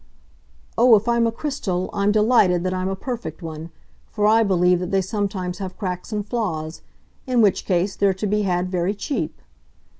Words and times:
"Oh, 0.79 0.95
if 0.95 1.07
I'm 1.07 1.27
a 1.27 1.31
crystal 1.31 1.87
I'm 1.93 2.11
delighted 2.11 2.63
that 2.63 2.73
I'm 2.73 2.89
a 2.89 2.95
perfect 2.95 3.43
one, 3.43 3.69
for 4.07 4.25
I 4.25 4.41
believe 4.43 4.79
that 4.79 4.89
they 4.89 4.99
sometimes 4.99 5.59
have 5.59 5.77
cracks 5.77 6.11
and 6.11 6.27
flaws 6.27 6.81
in 7.27 7.39
which 7.39 7.65
case 7.65 7.95
they're 7.95 8.11
to 8.15 8.25
be 8.25 8.41
had 8.41 8.71
very 8.71 8.95
cheap!" 8.95 9.39